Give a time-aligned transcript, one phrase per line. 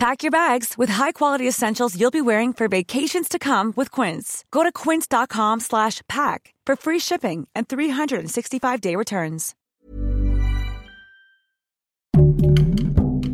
[0.00, 4.44] Pack your bags with high-quality essentials you'll be wearing for vacations to come with Quince.
[4.50, 9.54] Go to quince.com/pack for free shipping and 365-day returns.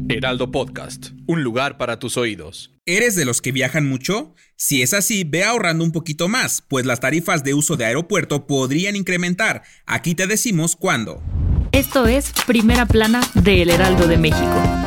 [0.09, 2.73] Heraldo Podcast, un lugar para tus oídos.
[2.85, 4.35] ¿Eres de los que viajan mucho?
[4.57, 8.49] Si es así, ve ahorrando un poquito más, pues las tarifas de uso de aeropuerto
[8.49, 9.63] podrían incrementar.
[9.87, 11.23] Aquí te decimos cuándo.
[11.71, 14.86] Esto es Primera Plana de El Heraldo de México.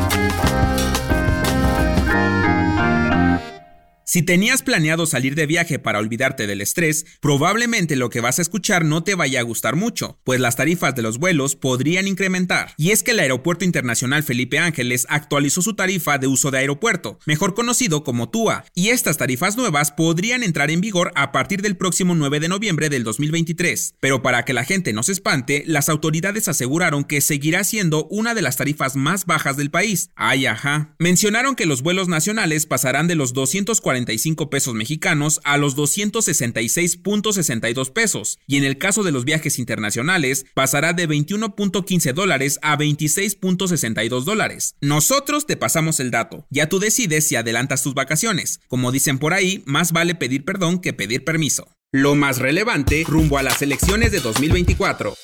[4.11, 8.41] Si tenías planeado salir de viaje para olvidarte del estrés, probablemente lo que vas a
[8.41, 12.73] escuchar no te vaya a gustar mucho, pues las tarifas de los vuelos podrían incrementar.
[12.75, 17.19] Y es que el Aeropuerto Internacional Felipe Ángeles actualizó su tarifa de uso de aeropuerto,
[17.27, 21.77] mejor conocido como TUA, y estas tarifas nuevas podrían entrar en vigor a partir del
[21.77, 23.93] próximo 9 de noviembre del 2023.
[23.99, 28.33] Pero para que la gente no se espante, las autoridades aseguraron que seguirá siendo una
[28.33, 30.09] de las tarifas más bajas del país.
[30.15, 30.95] Ay, ajá.
[30.97, 38.39] Mencionaron que los vuelos nacionales pasarán de los 240 pesos mexicanos a los 266.62 pesos
[38.47, 44.75] y en el caso de los viajes internacionales pasará de 21.15 dólares a 26.62 dólares.
[44.81, 48.61] Nosotros te pasamos el dato, ya tú decides si adelantas tus vacaciones.
[48.67, 51.67] Como dicen por ahí, más vale pedir perdón que pedir permiso.
[51.91, 55.15] Lo más relevante rumbo a las elecciones de 2024.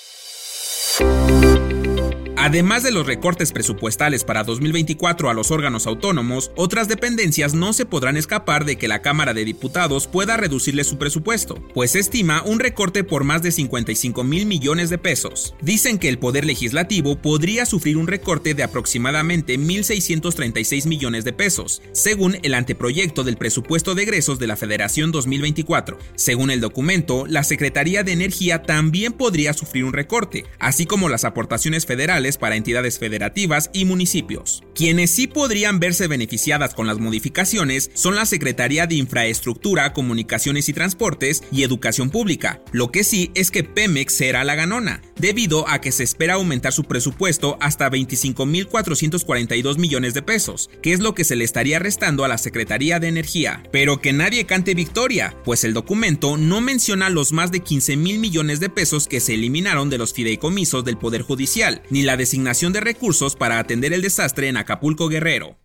[2.55, 7.85] Además de los recortes presupuestales para 2024 a los órganos autónomos, otras dependencias no se
[7.85, 12.61] podrán escapar de que la Cámara de Diputados pueda reducirle su presupuesto, pues estima un
[12.61, 15.53] recorte por más de 55 mil millones de pesos.
[15.61, 21.81] Dicen que el Poder Legislativo podría sufrir un recorte de aproximadamente 1.636 millones de pesos,
[21.91, 25.99] según el anteproyecto del presupuesto de egresos de la Federación 2024.
[26.15, 31.25] Según el documento, la Secretaría de Energía también podría sufrir un recorte, así como las
[31.25, 34.61] aportaciones federales para entidades federativas y municipios.
[34.75, 40.73] Quienes sí podrían verse beneficiadas con las modificaciones son la Secretaría de Infraestructura, Comunicaciones y
[40.73, 42.61] Transportes y Educación Pública.
[42.71, 46.71] Lo que sí es que Pemex será la ganona, debido a que se espera aumentar
[46.71, 52.25] su presupuesto hasta 25.442 millones de pesos, que es lo que se le estaría restando
[52.25, 53.63] a la Secretaría de Energía.
[53.71, 58.19] Pero que nadie cante victoria, pues el documento no menciona los más de 15 mil
[58.19, 62.73] millones de pesos que se eliminaron de los fideicomisos del Poder Judicial, ni la designación
[62.73, 65.59] de recursos para atender el desastre en Acapulco Guerrero.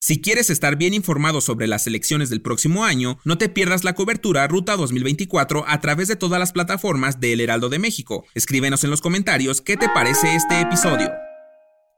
[0.00, 3.94] Si quieres estar bien informado sobre las elecciones del próximo año, no te pierdas la
[3.94, 8.24] cobertura Ruta 2024 a través de todas las plataformas de El Heraldo de México.
[8.34, 11.25] Escríbenos en los comentarios qué te parece este episodio.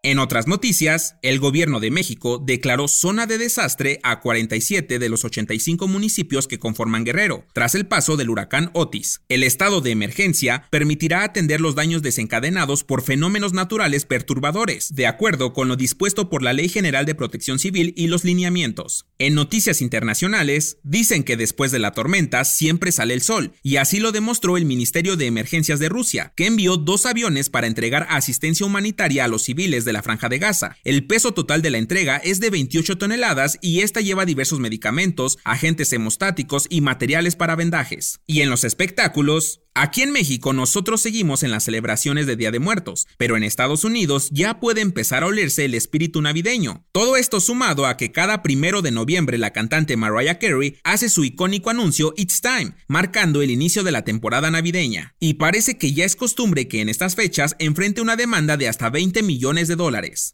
[0.09, 5.23] En otras noticias, el gobierno de México declaró zona de desastre a 47 de los
[5.23, 9.21] 85 municipios que conforman Guerrero, tras el paso del huracán Otis.
[9.29, 15.53] El estado de emergencia permitirá atender los daños desencadenados por fenómenos naturales perturbadores, de acuerdo
[15.53, 19.05] con lo dispuesto por la Ley General de Protección Civil y los lineamientos.
[19.19, 24.01] En noticias internacionales, dicen que después de la tormenta siempre sale el sol, y así
[24.01, 28.65] lo demostró el Ministerio de Emergencias de Rusia, que envió dos aviones para entregar asistencia
[28.65, 30.77] humanitaria a los civiles de la Franja de Gaza.
[30.85, 35.39] El peso total de la entrega es de 28 toneladas y esta lleva diversos medicamentos,
[35.43, 38.21] agentes hemostáticos y materiales para vendajes.
[38.25, 42.59] Y en los espectáculos, Aquí en México nosotros seguimos en las celebraciones de Día de
[42.59, 46.85] Muertos, pero en Estados Unidos ya puede empezar a olerse el espíritu navideño.
[46.91, 51.23] Todo esto sumado a que cada primero de noviembre la cantante Mariah Carey hace su
[51.23, 55.15] icónico anuncio It's Time, marcando el inicio de la temporada navideña.
[55.21, 58.91] Y parece que ya es costumbre que en estas fechas enfrente una demanda de hasta
[58.91, 59.77] 20 millones de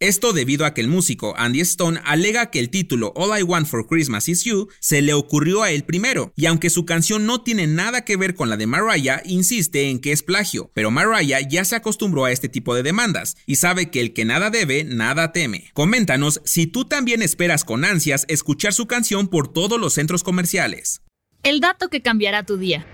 [0.01, 3.67] Esto debido a que el músico Andy Stone alega que el título All I Want
[3.67, 7.43] for Christmas Is You se le ocurrió a él primero, y aunque su canción no
[7.43, 11.47] tiene nada que ver con la de Mariah, insiste en que es plagio, pero Mariah
[11.47, 14.83] ya se acostumbró a este tipo de demandas y sabe que el que nada debe,
[14.83, 15.71] nada teme.
[15.75, 21.03] Coméntanos si tú también esperas con ansias escuchar su canción por todos los centros comerciales.
[21.43, 22.87] El dato que cambiará tu día.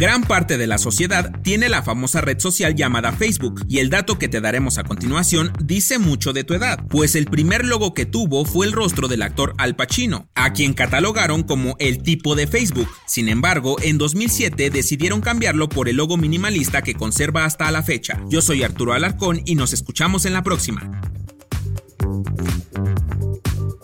[0.00, 4.18] Gran parte de la sociedad tiene la famosa red social llamada Facebook y el dato
[4.18, 8.06] que te daremos a continuación dice mucho de tu edad, pues el primer logo que
[8.06, 12.46] tuvo fue el rostro del actor Al Pacino, a quien catalogaron como el tipo de
[12.46, 12.88] Facebook.
[13.06, 18.22] Sin embargo, en 2007 decidieron cambiarlo por el logo minimalista que conserva hasta la fecha.
[18.30, 21.02] Yo soy Arturo Alarcón y nos escuchamos en la próxima.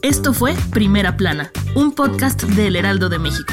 [0.00, 3.52] Esto fue Primera Plana, un podcast del Heraldo de México.